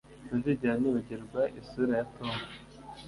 Sinzigera 0.27 0.73
nibagirwa 0.81 1.41
isura 1.59 1.91
ya 1.99 2.05
Tom 2.15 2.33